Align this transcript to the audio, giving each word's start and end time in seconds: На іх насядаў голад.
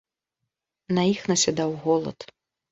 На 0.99 1.05
іх 1.13 1.21
насядаў 1.35 1.79
голад. 1.87 2.19